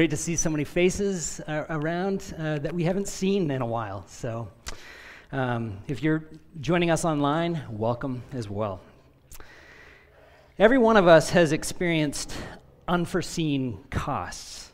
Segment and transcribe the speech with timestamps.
[0.00, 3.66] Great to see so many faces uh, around uh, that we haven't seen in a
[3.66, 4.06] while.
[4.06, 4.46] So,
[5.32, 6.22] um, if you're
[6.60, 8.80] joining us online, welcome as well.
[10.56, 12.32] Every one of us has experienced
[12.86, 14.70] unforeseen costs.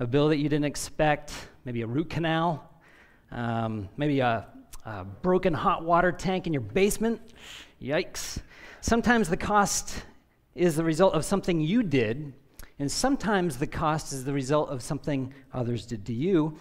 [0.00, 1.34] A bill that you didn't expect,
[1.66, 2.66] maybe a root canal,
[3.32, 4.46] um, maybe a,
[4.86, 7.20] a broken hot water tank in your basement.
[7.82, 8.38] Yikes.
[8.80, 10.04] Sometimes the cost
[10.54, 12.32] is the result of something you did
[12.78, 16.58] and sometimes the cost is the result of something others did to you.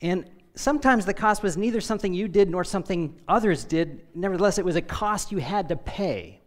[0.00, 4.02] And sometimes the cost was neither something you did nor something others did.
[4.14, 6.40] Nevertheless, it was a cost you had to pay.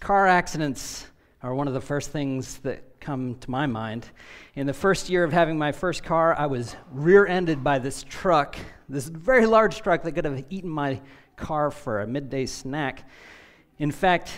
[0.00, 1.06] Car accidents
[1.42, 4.06] are one of the first things that come to my mind.
[4.54, 8.02] In the first year of having my first car, I was rear ended by this
[8.02, 8.56] truck,
[8.88, 11.00] this very large truck that could have eaten my
[11.36, 13.08] car for a midday snack.
[13.78, 14.30] In fact,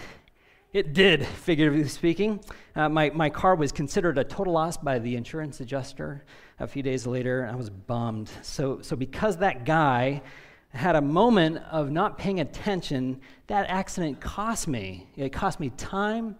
[0.72, 2.40] it did, figuratively speaking.
[2.74, 6.24] Uh, my, my car was considered a total loss by the insurance adjuster
[6.58, 7.48] a few days later.
[7.50, 8.30] I was bummed.
[8.42, 10.22] So, so because that guy
[10.70, 15.06] had a moment of not paying attention, that accident cost me.
[15.16, 16.36] It cost me time,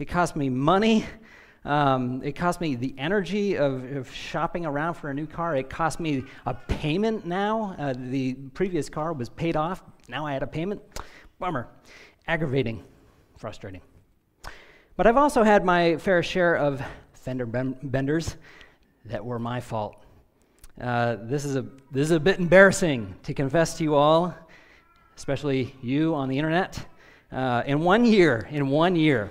[0.00, 1.06] it cost me money,
[1.64, 5.54] um, it cost me the energy of, of, shopping around for a new car.
[5.54, 7.76] It cost me a payment now.
[7.78, 9.82] Uh, the previous car was paid off.
[10.08, 10.80] Now I had a payment.
[11.38, 11.68] Bummer.
[12.26, 12.82] Aggravating
[13.38, 13.80] frustrating.
[14.96, 16.82] But I've also had my fair share of
[17.14, 18.36] fender benders
[19.04, 20.04] that were my fault.
[20.80, 24.34] Uh, this, is a, this is a bit embarrassing to confess to you all,
[25.16, 26.84] especially you on the internet.
[27.30, 29.30] Uh, in one year, in one year,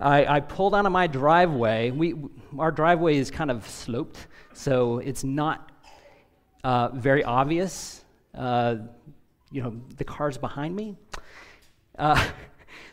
[0.00, 1.90] I, I pulled onto my driveway.
[1.90, 2.14] We,
[2.58, 5.70] our driveway is kind of sloped, so it's not
[6.64, 8.02] uh, very obvious.
[8.34, 8.76] Uh,
[9.50, 10.96] you know, the car's behind me.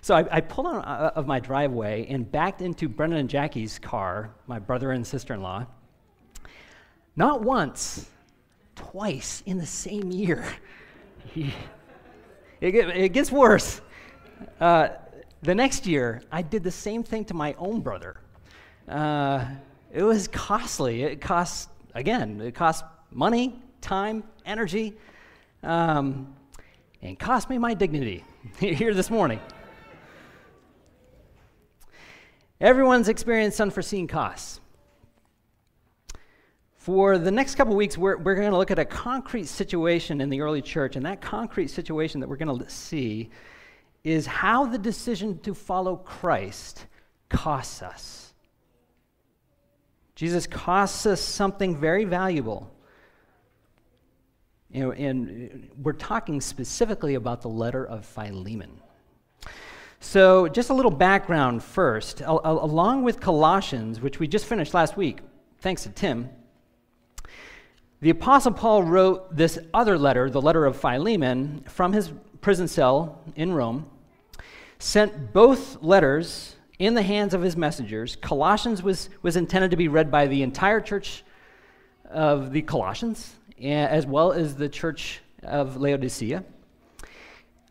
[0.02, 3.80] So I, I pulled out uh, of my driveway and backed into Brendan and Jackie's
[3.80, 5.66] car, my brother and sister in law.
[7.16, 8.10] Not once,
[8.76, 10.46] twice in the same year.
[11.36, 11.54] it,
[12.62, 13.82] it gets worse.
[14.60, 14.90] Uh,
[15.42, 18.22] the next year, I did the same thing to my own brother.
[18.88, 19.46] Uh,
[19.92, 21.04] it was costly.
[21.04, 24.96] It cost, again, it cost money, time, energy,
[25.64, 26.34] um,
[27.02, 28.24] and cost me my dignity
[28.60, 29.40] here this morning.
[32.62, 34.60] Everyone's experienced unforeseen costs.
[36.76, 40.30] For the next couple weeks, we're, we're going to look at a concrete situation in
[40.30, 43.30] the early church, and that concrete situation that we're going to see
[44.04, 46.86] is how the decision to follow Christ
[47.30, 48.34] costs us.
[50.16, 52.74] Jesus costs us something very valuable.
[54.70, 58.82] You know, and we're talking specifically about the letter of Philemon.
[60.02, 62.22] So, just a little background first.
[62.22, 65.20] A- a- along with Colossians, which we just finished last week,
[65.60, 66.30] thanks to Tim,
[68.02, 73.22] the Apostle Paul wrote this other letter, the letter of Philemon, from his prison cell
[73.36, 73.88] in Rome,
[74.80, 78.16] sent both letters in the hands of his messengers.
[78.16, 81.26] Colossians was, was intended to be read by the entire church
[82.10, 86.46] of the Colossians, eh, as well as the church of Laodicea.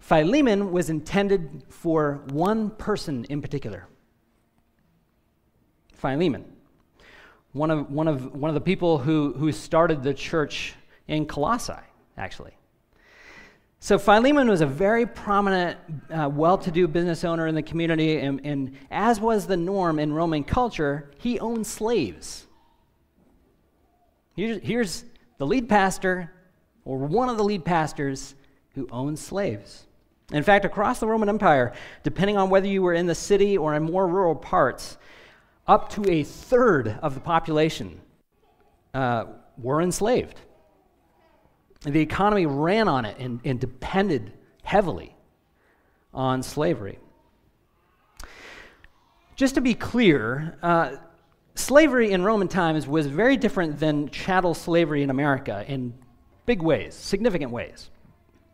[0.08, 3.86] Philemon was intended for one person in particular
[5.92, 6.46] Philemon,
[7.52, 10.74] one of, one of, one of the people who, who started the church
[11.08, 11.74] in Colossae,
[12.16, 12.52] actually.
[13.80, 18.18] So Philemon was a very prominent, uh, well to do business owner in the community,
[18.18, 22.46] and, and as was the norm in Roman culture, he owned slaves.
[24.36, 25.04] Here's, here's
[25.36, 26.32] the lead pastor,
[26.86, 28.34] or one of the lead pastors,
[28.74, 29.84] who owned slaves.
[30.32, 31.72] In fact, across the Roman Empire,
[32.02, 34.98] depending on whether you were in the city or in more rural parts,
[35.66, 38.00] up to a third of the population
[38.92, 39.24] uh,
[39.56, 40.40] were enslaved.
[41.82, 45.14] The economy ran on it and, and depended heavily
[46.12, 46.98] on slavery.
[49.36, 50.96] Just to be clear, uh,
[51.54, 55.94] slavery in Roman times was very different than chattel slavery in America in
[56.44, 57.90] big ways, significant ways.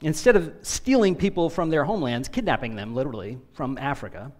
[0.00, 4.32] Instead of stealing people from their homelands, kidnapping them literally from Africa,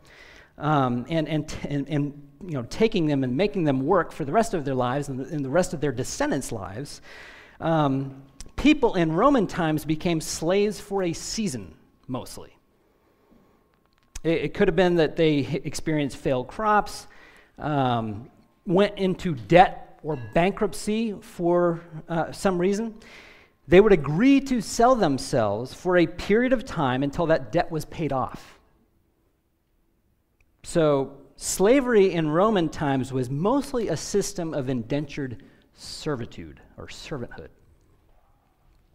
[0.59, 4.33] um, and, and, and, and, you know, taking them and making them work for the
[4.33, 7.01] rest of their lives and the, and the rest of their descendants' lives,
[7.61, 8.23] um,
[8.57, 11.75] people in Roman times became slaves for a season,
[12.07, 12.57] mostly.
[14.23, 17.07] It, it could have been that they experienced failed crops,
[17.59, 18.31] um,
[18.67, 22.95] went into debt or bankruptcy for uh, some reason.
[23.67, 27.85] They would agree to sell themselves for a period of time until that debt was
[27.87, 28.59] paid off.
[30.63, 35.43] So slavery in Roman times was mostly a system of indentured
[35.75, 37.49] servitude or servanthood.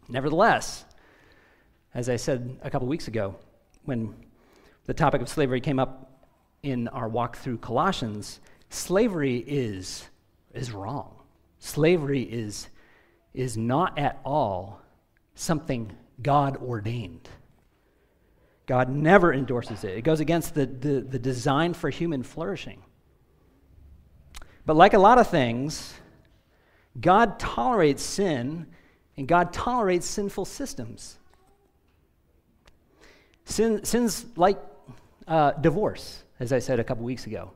[0.07, 0.86] Nevertheless,
[1.94, 3.36] as I said a couple weeks ago,
[3.86, 4.15] when
[4.86, 6.27] the topic of slavery came up
[6.63, 8.39] in our walk through Colossians,
[8.69, 10.10] slavery is,
[10.54, 11.15] is wrong.
[11.60, 12.69] Slavery is,
[13.39, 14.81] is not at all
[15.33, 17.30] something God ordained.
[18.65, 19.97] God never endorses it.
[19.97, 22.83] It goes against the, the, the, design for human flourishing.
[24.65, 25.94] But like a lot of things,
[27.00, 28.68] God tolerates sin
[29.15, 31.18] and God tolerates sinful systems.
[33.45, 34.59] Sin, sins like
[35.27, 37.53] uh, divorce, as I said a couple weeks ago.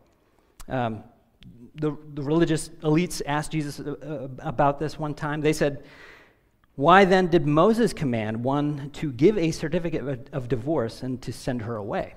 [0.70, 1.04] Um,
[1.76, 5.42] the, the religious elites asked Jesus uh, uh, about this one time.
[5.42, 5.84] They said,
[6.76, 11.34] Why then did Moses command one to give a certificate of, of divorce and to
[11.34, 12.16] send her away?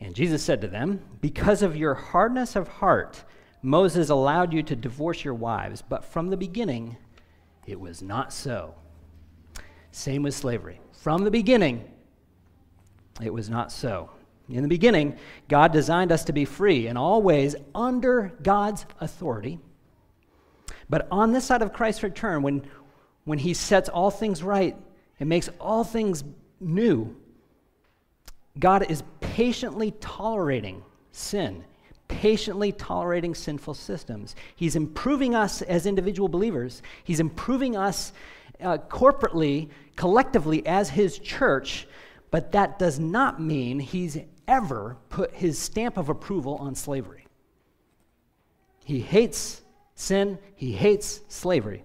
[0.00, 3.24] And Jesus said to them, Because of your hardness of heart,
[3.62, 6.96] Moses allowed you to divorce your wives, but from the beginning,
[7.66, 8.74] it was not so.
[9.90, 10.80] Same with slavery.
[10.92, 11.90] From the beginning,
[13.22, 14.10] it was not so.
[14.48, 15.16] In the beginning,
[15.48, 19.58] God designed us to be free in all ways under God's authority.
[20.88, 22.66] But on this side of Christ's return, when,
[23.24, 24.76] when he sets all things right
[25.18, 26.24] and makes all things
[26.60, 27.16] new,
[28.58, 30.82] God is patiently tolerating
[31.12, 31.64] sin,
[32.08, 34.36] patiently tolerating sinful systems.
[34.54, 38.12] He's improving us as individual believers, He's improving us
[38.60, 41.88] uh, corporately, collectively as His church,
[42.30, 47.26] but that does not mean He's ever put his stamp of approval on slavery.
[48.84, 49.62] He hates
[49.94, 51.84] sin, he hates slavery.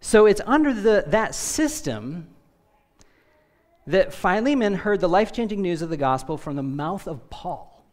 [0.00, 2.28] So it's under the, that system
[3.86, 7.84] that Philemon heard the life changing news of the gospel from the mouth of Paul.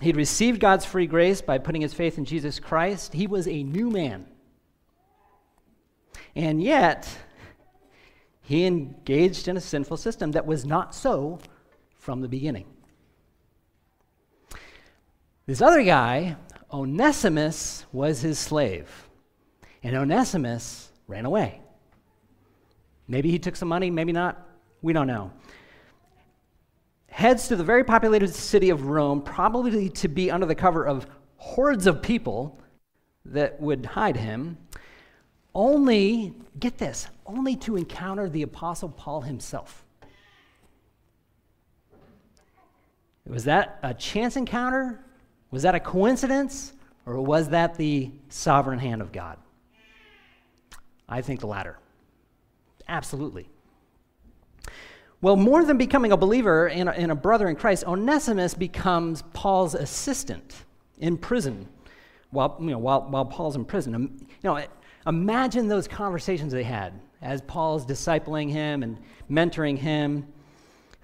[0.00, 3.14] He'd received God's free grace by putting his faith in Jesus Christ.
[3.14, 4.26] He was a new man.
[6.34, 7.08] And yet,
[8.46, 11.40] he engaged in a sinful system that was not so
[11.98, 12.64] from the beginning.
[15.46, 16.36] This other guy,
[16.72, 19.08] Onesimus, was his slave.
[19.82, 21.60] And Onesimus ran away.
[23.08, 24.46] Maybe he took some money, maybe not.
[24.80, 25.32] We don't know.
[27.08, 31.08] Heads to the very populated city of Rome, probably to be under the cover of
[31.36, 32.60] hordes of people
[33.24, 34.56] that would hide him
[35.56, 39.82] only, get this, only to encounter the Apostle Paul himself.
[43.26, 45.00] Was that a chance encounter?
[45.50, 46.74] Was that a coincidence?
[47.06, 49.38] Or was that the sovereign hand of God?
[51.08, 51.78] I think the latter.
[52.86, 53.48] Absolutely.
[55.22, 59.22] Well, more than becoming a believer and a, and a brother in Christ, Onesimus becomes
[59.32, 60.64] Paul's assistant
[60.98, 61.66] in prison
[62.30, 63.94] while, you know, while, while Paul's in prison.
[63.94, 64.62] Um, you know,
[65.06, 66.92] Imagine those conversations they had
[67.22, 68.98] as Paul's discipling him and
[69.30, 70.26] mentoring him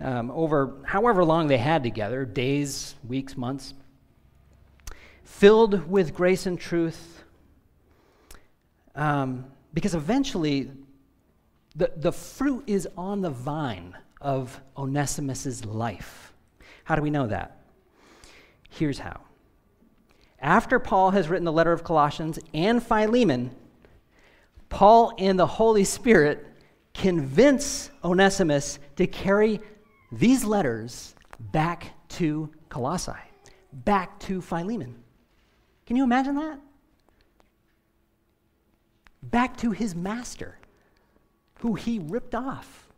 [0.01, 3.75] um, over however long they had together days, weeks, months.
[5.23, 7.23] Filled with grace and truth.
[8.95, 10.71] Um, because eventually,
[11.77, 16.33] the, the fruit is on the vine of Onesimus's life.
[16.85, 17.63] How do we know that?
[18.69, 19.21] Here's how.
[20.41, 23.55] After Paul has written the letter of Colossians and Philemon,
[24.73, 26.47] Paul and the Holy Spirit
[26.95, 29.61] convince Onesimus to carry
[30.11, 33.13] these letters back to Colossae,
[33.71, 34.95] back to Philemon.
[35.85, 36.59] Can you imagine that?
[39.23, 40.59] Back to his master,
[41.59, 42.89] who he ripped off.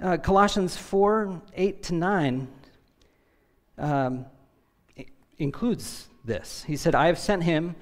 [0.00, 2.48] Uh, Colossians 4 8 to 9
[3.78, 4.26] um,
[5.38, 6.62] includes this.
[6.64, 7.74] He said, I have sent him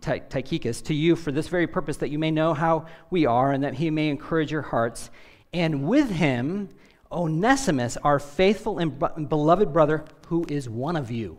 [0.00, 3.64] Tychicus, to you for this very purpose, that you may know how we are and
[3.64, 5.10] that he may encourage your hearts.
[5.52, 6.68] And with him,
[7.10, 11.38] Onesimus, our faithful and beloved brother, who is one of you.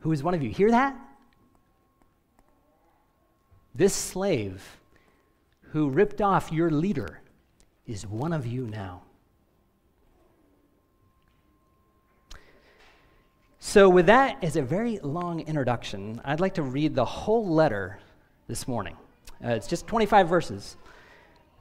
[0.00, 0.50] Who is one of you.
[0.50, 0.96] Hear that?
[3.74, 4.78] This slave
[5.72, 7.20] who ripped off your leader
[7.86, 9.02] is one of you now.
[13.66, 17.98] So, with that as a very long introduction, I'd like to read the whole letter
[18.46, 18.94] this morning.
[19.42, 20.76] Uh, it's just 25 verses,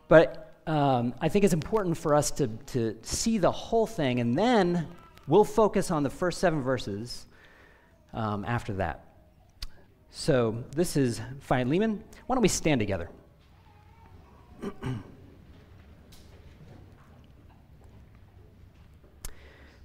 [0.10, 4.38] but um, I think it's important for us to, to see the whole thing, and
[4.38, 4.86] then
[5.29, 7.25] we'll focus on the first seven verses
[8.13, 9.05] um, after that.
[10.12, 12.03] So, this is Philemon.
[12.27, 13.10] Why don't we stand together?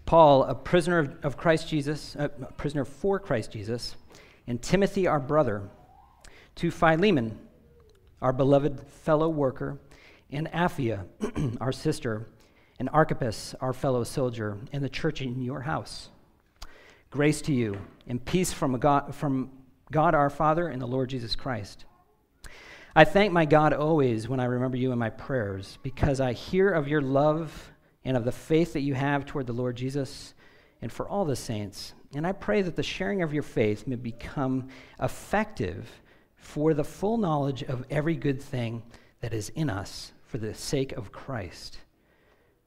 [0.08, 3.94] Paul, a prisoner of Christ Jesus, a prisoner for Christ Jesus,
[4.46, 5.68] and Timothy, our brother,
[6.54, 7.38] to Philemon,
[8.22, 9.78] our beloved fellow worker,
[10.30, 11.04] and Apphia,
[11.60, 12.26] our sister,
[12.78, 16.08] and Archippus, our fellow soldier, and the church in your house.
[17.10, 19.50] Grace to you, and peace from God, from
[19.92, 21.84] God our Father and the Lord Jesus Christ.
[22.96, 26.70] I thank my God always when I remember you in my prayers, because I hear
[26.70, 27.72] of your love
[28.04, 30.34] and of the faith that you have toward the Lord Jesus
[30.80, 31.94] and for all the saints.
[32.14, 34.68] And I pray that the sharing of your faith may become
[35.00, 35.88] effective
[36.36, 38.82] for the full knowledge of every good thing
[39.20, 41.78] that is in us for the sake of Christ.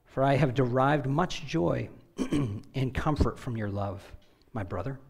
[0.04, 4.02] For I have derived much joy and comfort from your love,
[4.52, 5.00] my brother,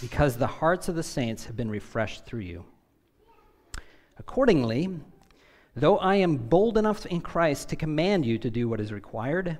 [0.00, 2.64] because the hearts of the saints have been refreshed through you.
[4.18, 4.88] Accordingly,
[5.74, 9.58] though I am bold enough in Christ to command you to do what is required,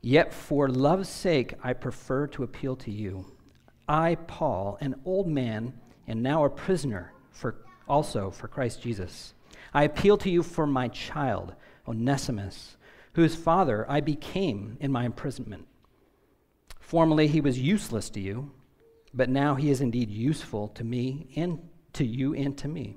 [0.00, 3.26] yet for love's sake I prefer to appeal to you.
[3.88, 5.74] I, Paul, an old man,
[6.06, 7.56] and now a prisoner for
[7.88, 9.34] also for Christ Jesus.
[9.74, 11.54] I appeal to you for my child,
[11.86, 12.76] Onesimus,
[13.14, 15.66] whose father I became in my imprisonment.
[16.78, 18.52] Formerly he was useless to you,
[19.12, 22.96] but now he is indeed useful to me and to you and to me.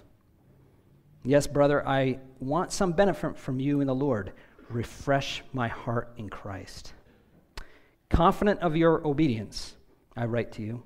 [1.23, 4.33] Yes, brother, I want some benefit from you in the Lord.
[4.69, 6.93] Refresh my heart in Christ.
[8.09, 9.75] Confident of your obedience,
[10.17, 10.83] I write to you,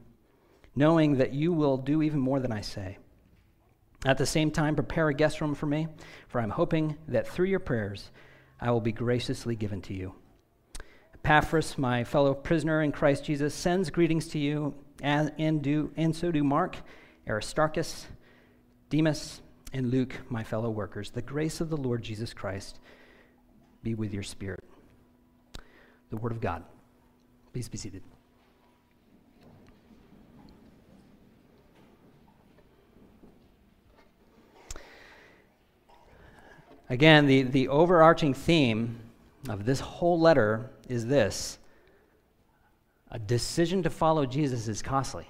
[0.76, 2.98] knowing that you will do even more than I say.
[4.06, 5.88] At the same time, prepare a guest room for me,
[6.28, 8.12] for I'm hoping that through your prayers
[8.60, 10.14] I will be graciously given to you.
[11.14, 16.32] Epaphras, my fellow prisoner in Christ Jesus, sends greetings to you, and, do, and so
[16.32, 16.76] do Mark,
[17.28, 18.06] Aristarchus,
[18.90, 19.42] Demas,
[19.76, 21.10] and Luke, my fellow workers.
[21.10, 22.80] The grace of the Lord Jesus Christ
[23.84, 24.64] be with your spirit.
[26.12, 26.64] The Word of God.
[27.52, 28.02] Please be seated.
[36.90, 39.02] Again, the, the overarching theme
[39.50, 41.58] of this whole letter is this
[43.12, 45.28] a decision to follow Jesus is costly.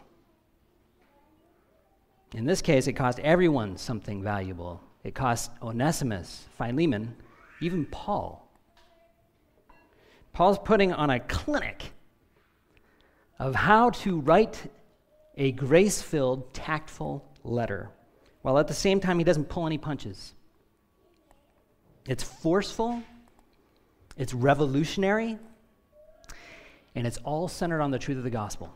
[2.36, 4.82] In this case, it cost everyone something valuable.
[5.06, 7.15] It cost Onesimus, Philemon,
[7.62, 8.46] even Paul.
[10.34, 11.94] Paul's putting on a clinic
[13.39, 14.70] of how to write
[15.38, 17.89] a grace filled, tactful letter,
[18.42, 20.34] while at the same time he doesn't pull any punches.
[22.06, 23.01] It's forceful,
[24.18, 25.38] it's revolutionary,
[26.96, 28.74] and it's all centered on the truth of the gospel.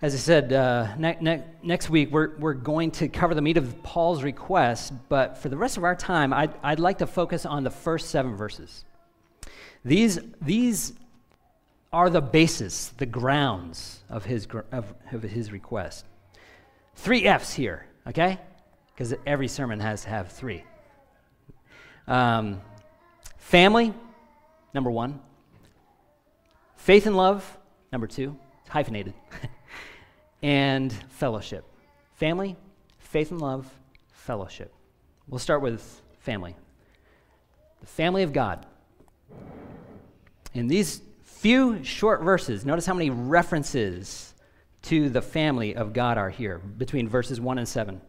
[0.00, 3.56] As I said, uh, ne- ne- next week we're, we're going to cover the meat
[3.56, 7.44] of Paul's request, but for the rest of our time, I'd, I'd like to focus
[7.44, 8.84] on the first seven verses.
[9.84, 10.92] These, these
[11.92, 16.04] are the basis, the grounds of his, of, of his request.
[16.94, 18.38] Three F's here, okay?
[18.94, 20.62] Because every sermon has to have three.
[22.06, 22.60] Um,
[23.36, 23.92] family,
[24.72, 25.18] number one.
[26.76, 27.58] Faith and love,
[27.90, 28.38] number two.
[28.60, 29.14] It's hyphenated.
[30.42, 31.64] and fellowship.
[32.14, 32.56] Family,
[32.98, 33.72] faith and love,
[34.12, 34.72] fellowship.
[35.28, 36.56] We'll start with family.
[37.80, 38.66] The family of God.
[40.54, 44.34] In these few short verses, notice how many references
[44.82, 48.00] to the family of God are here between verses 1 and 7.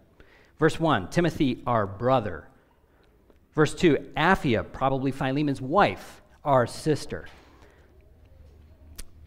[0.57, 2.47] Verse 1, Timothy, our brother.
[3.53, 7.27] Verse 2, Apphia, probably Philemon's wife, our sister.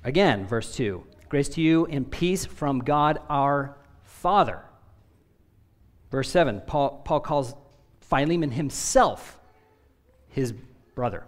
[0.04, 4.60] Again, verse 2, grace to you and peace from God our Father.
[6.10, 7.54] Verse 7, Paul, Paul calls
[8.02, 9.40] Philemon himself
[10.28, 10.52] his
[10.94, 11.24] brother.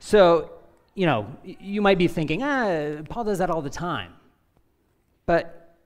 [0.00, 0.50] So
[0.96, 4.14] you know, you might be thinking, ah, Paul does that all the time.
[5.24, 5.76] But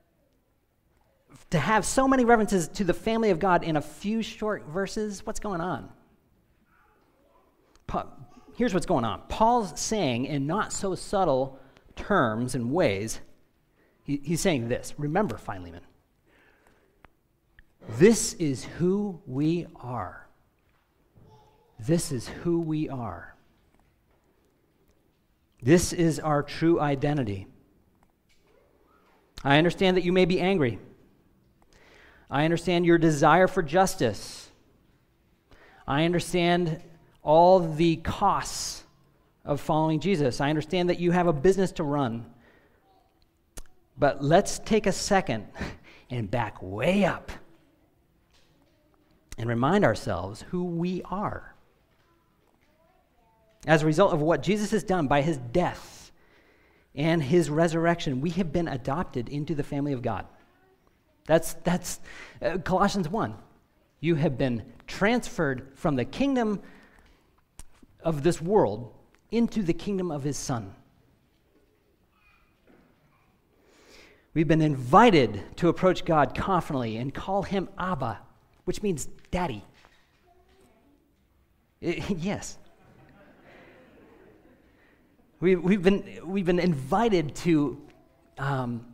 [1.51, 5.23] to have so many references to the family of God in a few short verses,
[5.23, 5.87] what's going on?
[8.55, 11.59] Here's what's going on Paul's saying, in not so subtle
[11.91, 13.19] terms and ways,
[14.03, 15.81] he's saying this Remember, Philemon,
[17.89, 20.27] this is who we are.
[21.79, 23.35] This is who we are.
[25.63, 27.47] This is our true identity.
[29.43, 30.79] I understand that you may be angry.
[32.29, 34.51] I understand your desire for justice.
[35.87, 36.81] I understand
[37.23, 38.80] all the costs
[39.43, 40.39] of following Jesus.
[40.39, 42.25] I understand that you have a business to run.
[43.97, 45.47] But let's take a second
[46.09, 47.31] and back way up
[49.37, 51.55] and remind ourselves who we are.
[53.67, 56.11] As a result of what Jesus has done by his death
[56.95, 60.25] and his resurrection, we have been adopted into the family of God.
[61.25, 61.99] That's, that's
[62.41, 63.35] uh, Colossians 1.
[63.99, 66.61] You have been transferred from the kingdom
[68.03, 68.91] of this world
[69.31, 70.75] into the kingdom of his son.
[74.33, 78.19] We've been invited to approach God confidently and call him Abba,
[78.65, 79.63] which means daddy.
[81.81, 82.57] yes.
[85.39, 87.81] We, we've, been, we've been invited to
[88.37, 88.85] um,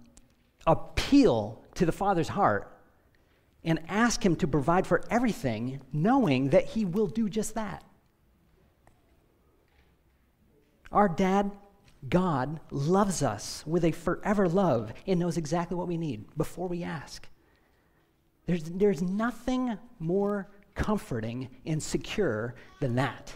[0.65, 2.74] appeal to the Father's heart
[3.63, 7.84] and ask Him to provide for everything, knowing that He will do just that.
[10.91, 11.51] Our dad,
[12.08, 16.84] God, loves us with a forever love and knows exactly what we need before we
[16.84, 17.27] ask.
[18.46, 23.36] There's, there's nothing more comforting and secure than that.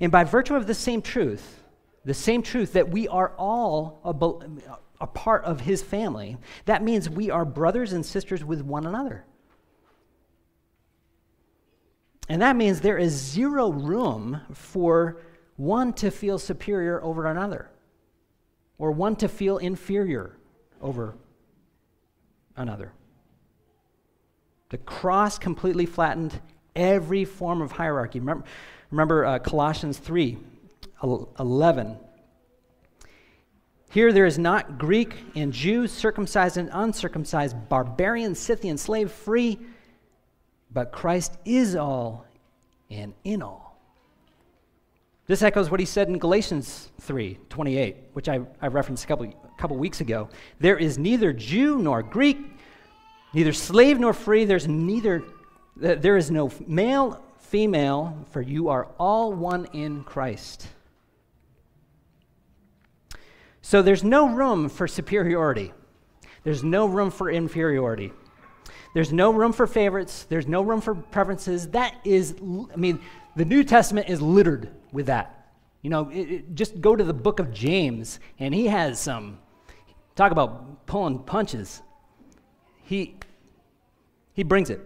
[0.00, 1.62] And by virtue of the same truth,
[2.04, 7.10] the same truth that we are all a, a part of his family, that means
[7.10, 9.24] we are brothers and sisters with one another.
[12.28, 15.18] And that means there is zero room for
[15.56, 17.70] one to feel superior over another,
[18.76, 20.36] or one to feel inferior
[20.80, 21.16] over
[22.56, 22.92] another.
[24.68, 26.38] The cross completely flattened
[26.76, 28.20] every form of hierarchy.
[28.20, 28.44] Remember,
[28.90, 30.38] remember uh, Colossians 3
[31.02, 31.96] 11.
[33.90, 39.58] Here there is not Greek and Jew, circumcised and uncircumcised, barbarian, Scythian, slave, free
[40.78, 42.24] but Christ is all
[42.88, 43.80] and in all.
[45.26, 49.26] This echoes what he said in Galatians 3 28, which I, I referenced a couple,
[49.26, 50.28] a couple weeks ago.
[50.60, 52.38] There is neither Jew nor Greek,
[53.34, 54.44] neither slave nor free.
[54.44, 55.24] There's neither,
[55.74, 60.68] there is no male, female, for you are all one in Christ.
[63.62, 65.72] So there's no room for superiority.
[66.44, 68.12] There's no room for inferiority.
[68.94, 70.26] There's no room for favorites.
[70.28, 71.68] There's no room for preferences.
[71.68, 72.34] That is,
[72.72, 73.00] I mean,
[73.36, 75.52] the New Testament is littered with that.
[75.82, 79.38] You know, it, it, just go to the book of James, and he has some,
[80.16, 81.82] talk about pulling punches.
[82.84, 83.16] He,
[84.32, 84.80] he brings it.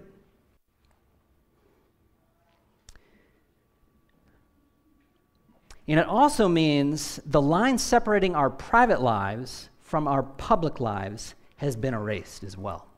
[5.88, 11.76] And it also means the line separating our private lives from our public lives has
[11.76, 12.91] been erased as well.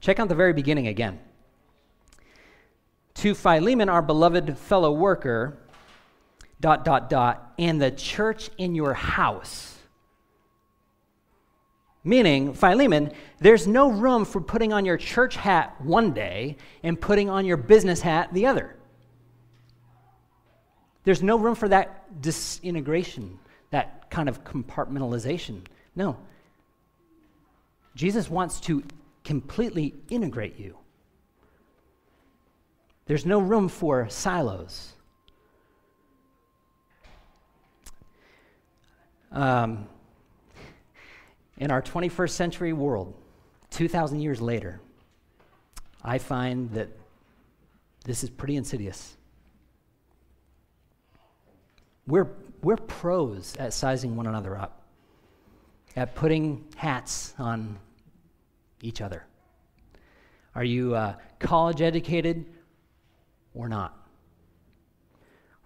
[0.00, 1.20] Check out the very beginning again.
[3.14, 5.58] To Philemon, our beloved fellow worker,
[6.60, 9.76] dot, dot, dot, and the church in your house.
[12.02, 17.28] Meaning, Philemon, there's no room for putting on your church hat one day and putting
[17.28, 18.76] on your business hat the other.
[21.04, 23.38] There's no room for that disintegration,
[23.70, 25.60] that kind of compartmentalization.
[25.94, 26.16] No.
[27.94, 28.82] Jesus wants to
[29.24, 30.76] completely integrate you.
[33.06, 34.92] There's no room for silos.
[39.32, 39.88] Um,
[41.58, 43.14] in our 21st century world,
[43.70, 44.80] 2,000 years later,
[46.02, 46.88] I find that
[48.04, 49.16] this is pretty insidious.
[52.06, 52.28] We're,
[52.62, 54.82] we're pros at sizing one another up,
[55.96, 57.78] at putting hats on
[58.82, 59.26] each other.
[60.54, 62.44] Are you uh, college educated
[63.54, 63.96] or not?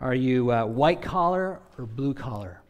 [0.00, 2.61] Are you uh, white collar or blue collar?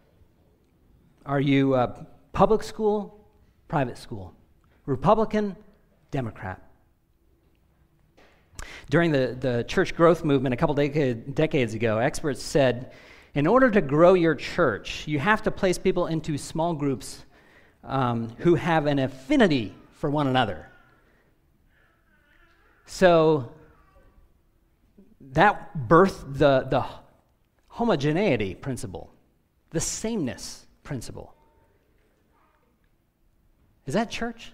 [1.26, 3.26] Are you uh, public school,
[3.66, 4.34] private school?
[4.86, 5.56] Republican,
[6.10, 6.62] Democrat?
[8.90, 12.92] During the, the church growth movement a couple decade, decades ago, experts said
[13.34, 17.24] in order to grow your church, you have to place people into small groups
[17.82, 20.68] um, who have an affinity for one another.
[22.84, 23.50] So
[25.32, 26.84] that birthed the, the
[27.68, 29.10] homogeneity principle,
[29.70, 31.34] the sameness principle.
[33.86, 34.52] Is that church?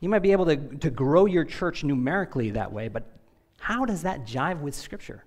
[0.00, 3.04] You might be able to, to grow your church numerically that way, but
[3.58, 5.22] how does that jive with Scripture?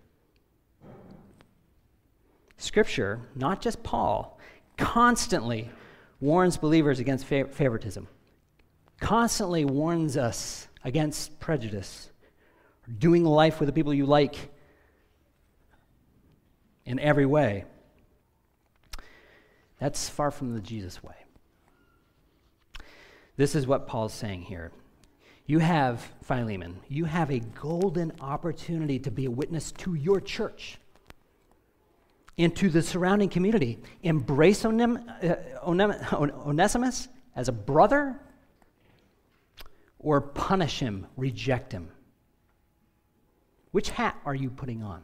[2.57, 4.39] Scripture, not just Paul,
[4.75, 5.69] constantly
[6.19, 8.07] warns believers against favoritism,
[8.99, 12.09] constantly warns us against prejudice,
[12.97, 14.51] doing life with the people you like
[16.85, 17.65] in every way.
[19.79, 21.15] That's far from the Jesus way.
[23.35, 24.71] This is what Paul's saying here.
[25.45, 30.79] You have, Philemon, you have a golden opportunity to be a witness to your church
[32.37, 33.79] and to the surrounding community.
[34.03, 38.19] Embrace uh, Onesimus as a brother
[39.99, 41.89] or punish him, reject him.
[43.71, 45.03] Which hat are you putting on?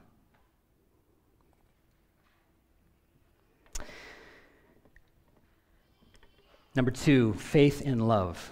[6.75, 8.51] Number two, faith in love.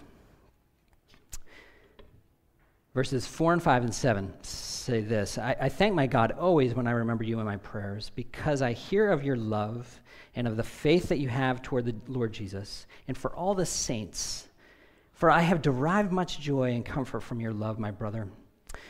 [2.93, 6.87] Verses 4 and 5 and 7 say this I, I, thank my God always when
[6.87, 10.01] I remember you in my prayers, because I hear of your love
[10.35, 13.65] and of the faith that you have toward the Lord Jesus, and for all the
[13.65, 14.47] saints.
[15.13, 18.27] For I have derived much joy and comfort from your love, my brother,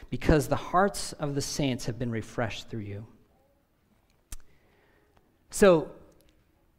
[0.09, 3.05] because the hearts of the saints have been refreshed through you.
[5.49, 5.91] So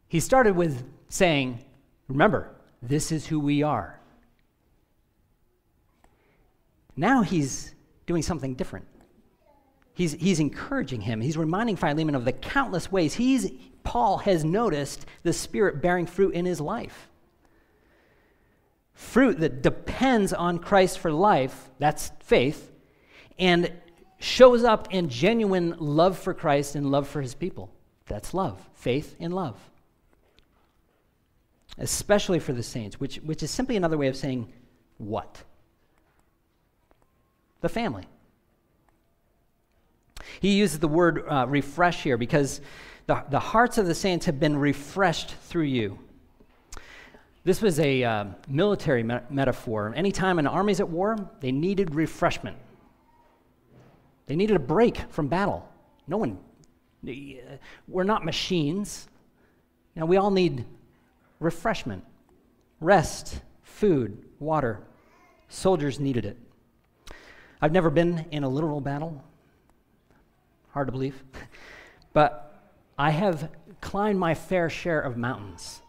[0.07, 1.63] he started with saying,
[2.07, 3.99] Remember, this is who we are.
[6.95, 7.73] Now he's
[8.05, 8.85] doing something different.
[9.93, 11.21] He's, he's encouraging him.
[11.21, 13.51] He's reminding Philemon of the countless ways he's,
[13.83, 17.09] Paul has noticed the Spirit bearing fruit in his life.
[18.93, 22.71] Fruit that depends on Christ for life, that's faith,
[23.37, 23.71] and
[24.19, 27.71] shows up in genuine love for Christ and love for his people.
[28.05, 29.57] That's love, faith in love
[31.77, 34.51] especially for the saints, which, which is simply another way of saying
[34.97, 35.43] what?
[37.63, 38.03] The family.
[40.41, 42.59] He uses the word uh, refresh here because
[43.07, 45.97] the, the hearts of the saints have been refreshed through you.
[47.45, 49.93] This was a uh, military me- metaphor.
[49.95, 52.57] Anytime an army's at war, they needed refreshment.
[54.25, 55.65] They needed a break from battle.
[56.05, 56.37] No one,
[57.87, 59.07] we're not machines.
[59.95, 60.65] Now, we all need
[61.39, 62.03] refreshment,
[62.81, 64.81] rest, food, water.
[65.47, 66.37] Soldiers needed it.
[67.63, 69.23] I've never been in a literal battle.
[70.71, 71.23] Hard to believe.
[72.11, 72.53] But
[72.95, 73.49] I have
[73.81, 75.81] climbed my fair share of mountains.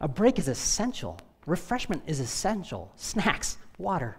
[0.00, 1.20] A break is essential.
[1.46, 2.90] Refreshment is essential.
[2.96, 4.16] Snacks, water.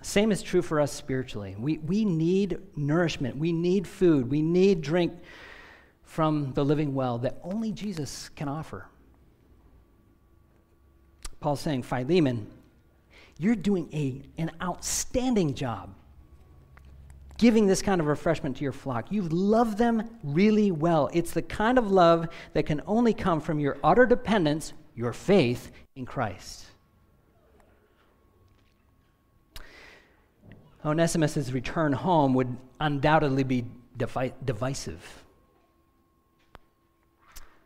[0.00, 1.56] Same is true for us spiritually.
[1.58, 3.36] We, we need nourishment.
[3.36, 4.30] We need food.
[4.30, 5.12] We need drink
[6.04, 8.86] from the living well that only Jesus can offer.
[11.40, 12.46] Paul's saying, Philemon,
[13.42, 15.94] you're doing a, an outstanding job
[17.38, 19.10] giving this kind of refreshment to your flock.
[19.10, 21.10] You love them really well.
[21.12, 25.72] It's the kind of love that can only come from your utter dependence, your faith
[25.96, 26.66] in Christ.
[30.84, 33.64] Onesimus' return home would undoubtedly be
[33.96, 35.24] divisive.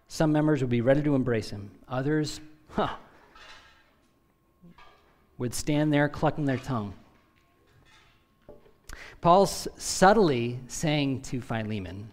[0.08, 1.70] Some members would be ready to embrace him.
[1.86, 2.96] Others, huh,
[5.38, 6.94] would stand there clucking their tongue.
[9.20, 12.10] Paul's subtly saying to Philemon,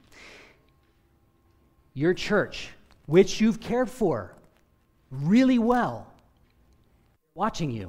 [1.93, 2.69] Your church,
[3.05, 4.33] which you've cared for
[5.11, 6.07] really well,
[7.35, 7.87] watching you.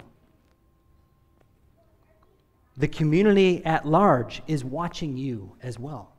[2.77, 6.11] The community at large is watching you as well.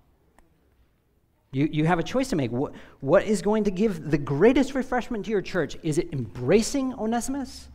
[1.52, 2.52] You, you have a choice to make.
[2.52, 5.78] What, what is going to give the greatest refreshment to your church?
[5.84, 7.70] Is it embracing Onesimus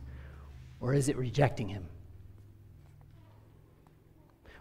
[0.81, 1.85] or is it rejecting him?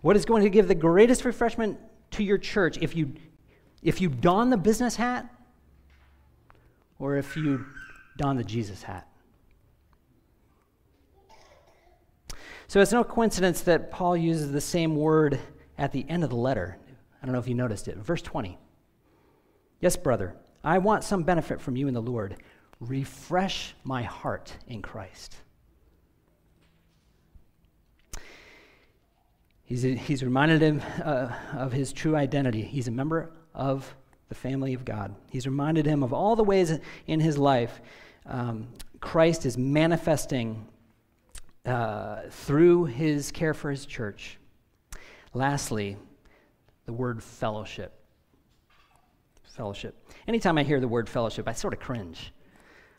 [0.02, 1.78] What is going to give the greatest refreshment
[2.12, 3.14] to your church if you,
[3.82, 5.28] if you don the business hat
[6.98, 7.64] or if you
[8.16, 9.08] don the Jesus hat?
[12.68, 15.40] So it's no coincidence that Paul uses the same word
[15.76, 16.78] at the end of the letter.
[17.20, 17.96] I don't know if you noticed it.
[17.96, 18.56] Verse 20.
[19.80, 22.36] Yes, brother, I want some benefit from you in the Lord.
[22.78, 25.36] Refresh my heart in Christ.
[29.70, 32.60] He's, he's reminded him uh, of his true identity.
[32.60, 33.94] He's a member of
[34.28, 35.14] the family of God.
[35.30, 37.80] He's reminded him of all the ways in his life
[38.26, 38.66] um,
[38.98, 40.66] Christ is manifesting
[41.64, 44.38] uh, through his care for his church.
[45.34, 45.96] Lastly,
[46.86, 47.92] the word fellowship.
[49.54, 49.94] Fellowship.
[50.26, 52.32] Anytime I hear the word fellowship, I sort of cringe.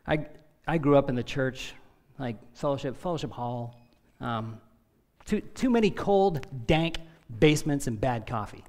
[0.08, 0.26] I,
[0.66, 1.74] I grew up in the church,
[2.18, 3.76] like fellowship, fellowship hall.
[4.22, 4.62] Um,
[5.26, 6.98] too, too many cold, dank
[7.40, 8.64] basements and bad coffee.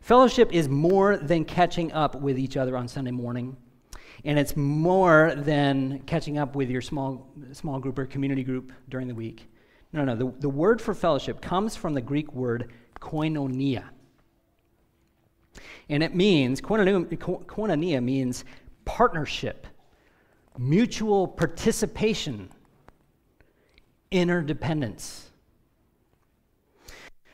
[0.00, 3.56] Fellowship is more than catching up with each other on Sunday morning,
[4.24, 9.06] and it's more than catching up with your small, small group or community group during
[9.06, 9.48] the week.
[9.92, 13.84] No, no, the, the word for fellowship comes from the Greek word koinonia.
[15.88, 18.44] And it means, koinonia means
[18.84, 19.66] partnership,
[20.58, 22.50] mutual participation,
[24.10, 25.30] interdependence.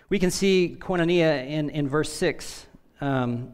[0.08, 2.66] We can see koinonia in, in verse 6.
[3.00, 3.52] Um,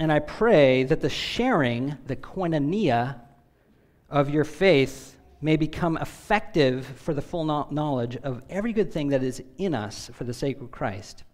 [0.00, 3.20] and I pray that the sharing, the koinonia
[4.10, 9.22] of your faith, may become effective for the full knowledge of every good thing that
[9.22, 11.24] is in us for the sake of Christ.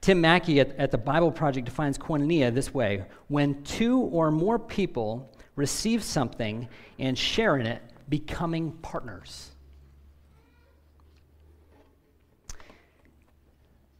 [0.00, 4.58] Tim Mackie at, at the Bible Project defines koinonia this way when two or more
[4.58, 6.68] people receive something
[6.98, 9.52] and share in it, becoming partners.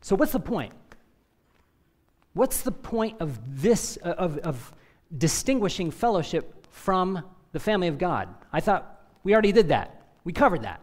[0.03, 0.73] So, what's the point?
[2.33, 4.75] What's the point of this, uh, of, of
[5.17, 8.29] distinguishing fellowship from the family of God?
[8.53, 10.07] I thought we already did that.
[10.25, 10.81] We covered that.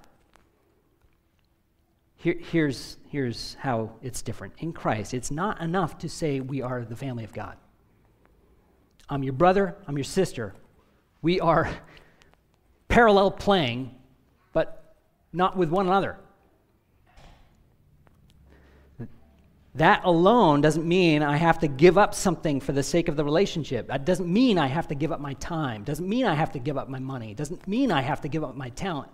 [2.16, 4.54] Here, here's, here's how it's different.
[4.60, 7.58] In Christ, it's not enough to say we are the family of God.
[9.10, 10.54] I'm your brother, I'm your sister.
[11.22, 11.70] We are
[12.98, 13.94] parallel playing,
[14.54, 14.96] but
[15.32, 16.18] not with one another.
[19.76, 23.24] That alone doesn't mean I have to give up something for the sake of the
[23.24, 23.86] relationship.
[23.90, 25.84] That doesn't mean I have to give up my time.
[25.84, 27.36] Doesn't mean I have to give up my money.
[27.36, 29.12] Doesn't mean I have to give up my talent,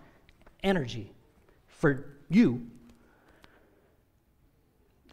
[0.63, 1.11] energy
[1.67, 2.65] for you.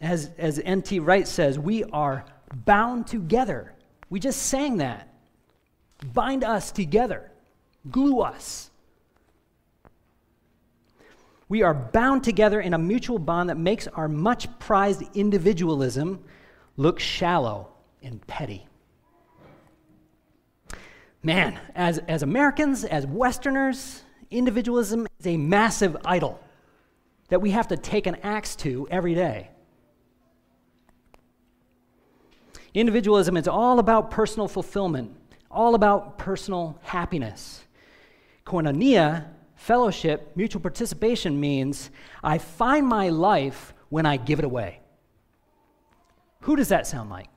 [0.00, 1.00] As, as N.T.
[1.00, 3.74] Wright says, we are bound together.
[4.10, 5.12] We just sang that.
[6.14, 7.29] Bind us together,
[7.88, 8.70] glue us.
[11.48, 16.22] We are bound together in a mutual bond that makes our much prized individualism
[16.76, 17.68] look shallow
[18.02, 18.66] and petty.
[21.22, 26.40] Man, as, as Americans, as Westerners, individualism is a massive idol
[27.28, 29.50] that we have to take an axe to every day.
[32.74, 35.10] Individualism is all about personal fulfillment,
[35.50, 37.64] all about personal happiness.
[38.50, 41.90] Koinonia Fellowship, mutual participation means
[42.24, 44.80] I find my life when I give it away.
[46.40, 47.28] Who does that sound like?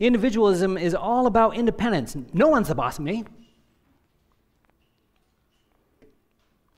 [0.00, 2.16] Individualism is all about independence.
[2.32, 3.24] No one's the boss of me.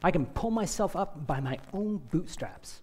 [0.02, 2.82] I can pull myself up by my own bootstraps.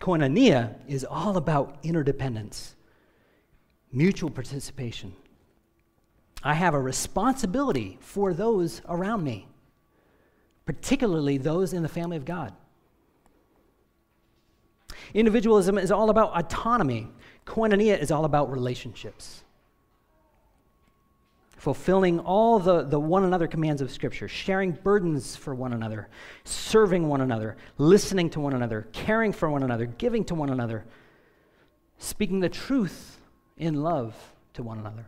[0.00, 2.74] Koinonia is all about interdependence,
[3.92, 5.14] mutual participation.
[6.44, 9.48] I have a responsibility for those around me,
[10.66, 12.52] particularly those in the family of God.
[15.14, 17.08] Individualism is all about autonomy,
[17.46, 19.42] koinonia is all about relationships.
[21.56, 26.08] Fulfilling all the, the one another commands of Scripture, sharing burdens for one another,
[26.44, 30.84] serving one another, listening to one another, caring for one another, giving to one another,
[31.96, 33.18] speaking the truth
[33.56, 34.14] in love
[34.52, 35.06] to one another.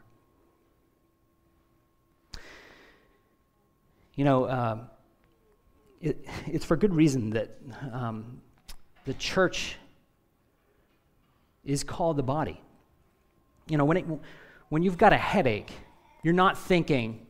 [4.17, 4.91] You know, um,
[6.01, 7.59] it, it's for good reason that
[7.93, 8.41] um,
[9.05, 9.77] the church
[11.65, 12.61] is called the body.
[13.69, 14.07] You know, when, it,
[14.69, 15.71] when you've got a headache,
[16.23, 17.27] you're not thinking,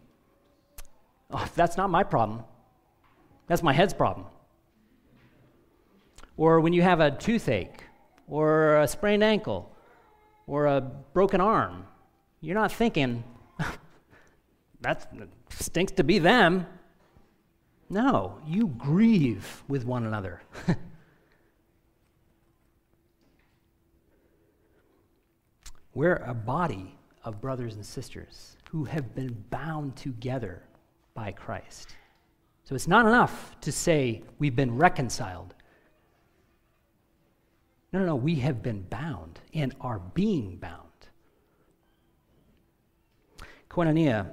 [1.30, 2.44] oh, that's not my problem.
[3.46, 4.26] That's my head's problem.
[6.36, 7.82] Or when you have a toothache,
[8.28, 9.74] or a sprained ankle,
[10.46, 11.86] or a broken arm,
[12.40, 13.24] you're not thinking,
[14.82, 15.10] that
[15.50, 16.66] stinks to be them.
[17.88, 20.42] No, you grieve with one another.
[25.94, 30.62] We're a body of brothers and sisters who have been bound together
[31.14, 31.96] by Christ.
[32.64, 35.54] So it's not enough to say we've been reconciled.
[37.92, 40.82] No, no, no, we have been bound and are being bound.
[43.70, 44.28] Koinonia,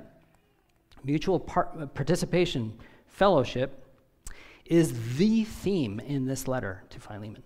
[1.03, 2.73] mutual par- participation
[3.13, 3.85] fellowship,
[4.65, 7.43] is the theme in this letter to Philemon.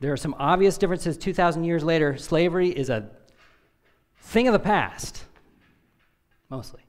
[0.00, 2.16] There are some obvious differences 2,000 years later.
[2.16, 3.10] Slavery is a
[4.18, 5.24] thing of the past,
[6.50, 6.82] mostly.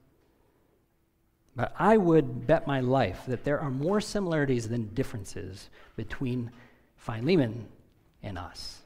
[1.54, 6.50] But I would bet my life that there are more similarities than differences between
[6.96, 7.66] Philemon
[8.22, 8.82] and us.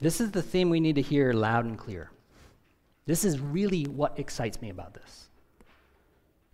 [0.00, 2.10] This is the theme we need to hear loud and clear.
[3.06, 5.28] This is really what excites me about this.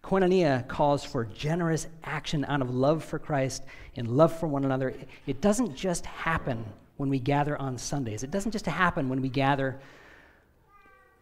[0.09, 4.95] Koinonia calls for generous action out of love for Christ and love for one another.
[5.27, 6.65] It doesn't just happen
[6.97, 9.79] when we gather on Sundays, it doesn't just happen when we gather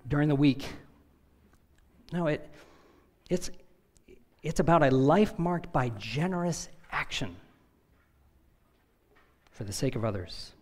[0.06, 0.68] during the week.
[2.12, 2.48] No, it,
[3.28, 3.50] it's,
[4.44, 7.34] it's about a life marked by generous action
[9.50, 10.52] for the sake of others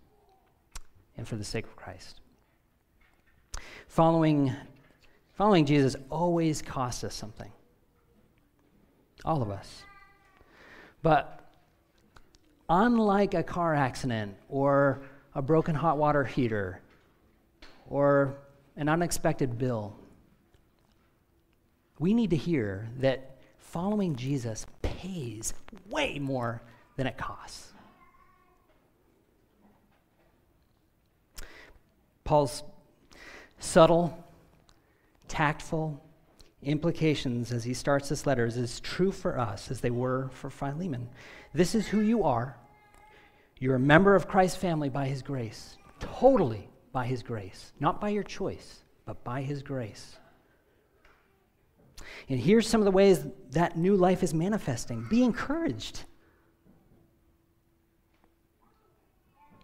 [1.19, 2.23] and for the sake of Christ.
[3.87, 4.51] Following,
[5.35, 7.53] following Jesus always costs us something.
[9.25, 9.83] All of us.
[11.03, 11.41] But
[12.69, 15.03] unlike a car accident or
[15.35, 16.81] a broken hot water heater
[17.89, 18.37] or
[18.77, 19.97] an unexpected bill,
[21.99, 25.55] we need to hear that following Jesus pays
[25.89, 26.63] way more
[26.97, 27.73] than it costs.
[32.25, 32.63] Paul's
[33.59, 34.25] subtle,
[35.29, 36.03] tactful
[36.64, 40.50] implications as he starts this letter is as true for us as they were for
[40.50, 41.09] Philemon.
[41.53, 42.57] This is who you are.
[43.59, 48.11] You're a member of Christ's family by his grace, totally by his grace, not by
[48.11, 50.16] your choice, but by his grace.
[52.29, 55.07] And here's some of the ways that new life is manifesting.
[55.09, 56.05] Be encouraged.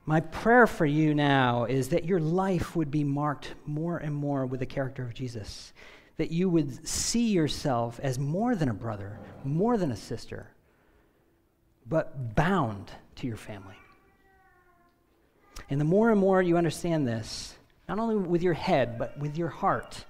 [0.06, 4.44] My prayer for you now is that your life would be marked more and more
[4.44, 5.72] with the character of Jesus,
[6.20, 10.50] that you would see yourself as more than a brother, more than a sister,
[11.86, 13.78] but bound to your family.
[15.70, 17.54] And the more and more you understand this,
[17.88, 20.04] not only with your head, but with your heart,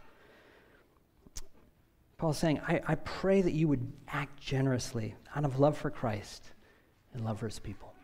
[2.18, 6.42] Paul's saying, I, I pray that you would act generously out of love for Christ
[7.14, 7.94] and love for his people.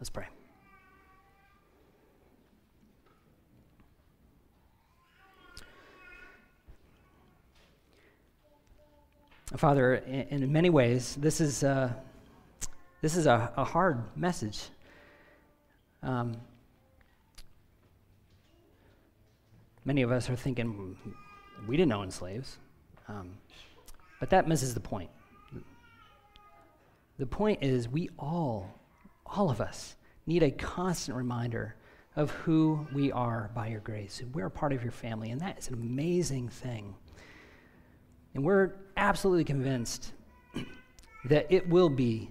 [0.00, 0.26] Let's pray.
[9.56, 11.92] Father, in, in many ways, this is, uh,
[13.02, 14.60] this is a, a hard message.
[16.02, 16.36] Um,
[19.84, 20.96] many of us are thinking,
[21.66, 22.58] we didn't own slaves.
[23.08, 23.32] Um,
[24.20, 25.10] but that misses the point.
[27.18, 28.80] The point is, we all
[29.26, 29.94] all of us
[30.26, 31.76] need a constant reminder
[32.16, 34.22] of who we are by your grace.
[34.32, 36.94] We're a part of your family, and that is an amazing thing.
[38.34, 40.12] And we're absolutely convinced
[41.24, 42.30] that it will be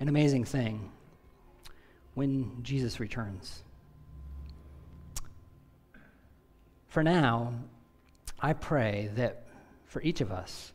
[0.00, 0.90] an amazing thing
[2.14, 3.62] when Jesus returns.
[6.88, 7.54] For now,
[8.40, 9.46] I pray that
[9.86, 10.72] for each of us,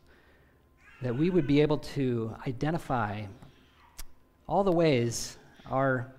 [1.02, 3.22] that we would be able to identify
[4.46, 5.38] all the ways
[5.70, 6.12] our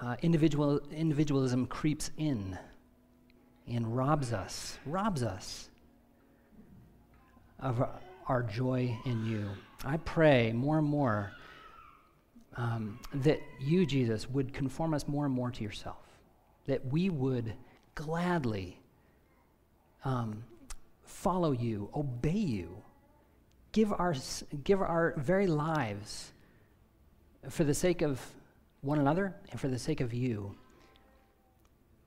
[0.00, 2.58] uh, individual, individualism creeps in
[3.66, 5.70] and robs us, robs us
[7.60, 7.86] of
[8.26, 9.48] our joy in you.
[9.84, 11.32] I pray more and more
[12.56, 16.06] um, that you, Jesus, would conform us more and more to yourself,
[16.66, 17.54] that we would
[17.94, 18.78] gladly
[20.04, 20.44] um,
[21.04, 22.82] follow you, obey you,
[23.72, 24.14] give our,
[24.62, 26.32] give our very lives
[27.48, 28.20] for the sake of
[28.80, 30.54] one another and for the sake of you,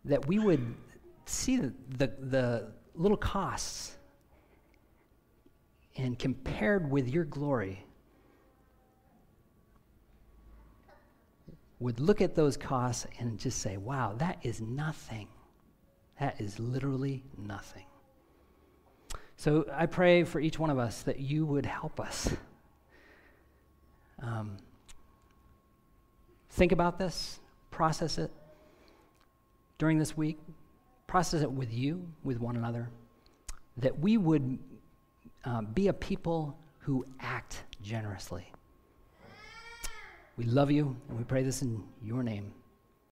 [0.06, 0.76] that we would
[1.26, 3.97] see the, the, the little costs
[5.98, 7.84] and compared with your glory,
[11.80, 15.28] would look at those costs and just say, wow, that is nothing.
[16.20, 17.86] That is literally nothing.
[19.36, 22.36] So I pray for each one of us that you would help us.
[24.22, 24.58] Um,
[26.58, 27.40] Think about this,
[27.70, 28.32] process it
[29.78, 30.40] during this week,
[31.06, 32.90] process it with you, with one another,
[33.78, 34.58] that we would
[35.46, 38.52] uh, be a people who act generously.
[40.38, 42.54] We love you, and we pray this in your name.